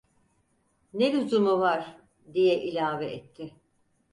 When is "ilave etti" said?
2.63-3.53